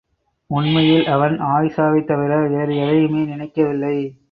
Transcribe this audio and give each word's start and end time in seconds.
உண்மையில் 0.47 1.05
அவன் 1.05 1.39
அயீஷாவைத் 1.39 2.05
தவிர 2.05 2.47
வேறு 2.47 2.77
எதையுமே 2.77 3.25
நினைக்கவில்லை. 3.25 4.15